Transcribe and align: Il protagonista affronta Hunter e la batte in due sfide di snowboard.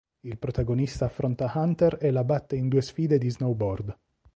Il 0.21 0.39
protagonista 0.39 1.05
affronta 1.05 1.51
Hunter 1.53 1.99
e 2.01 2.09
la 2.09 2.23
batte 2.23 2.55
in 2.55 2.67
due 2.69 2.81
sfide 2.81 3.19
di 3.19 3.29
snowboard. 3.29 3.95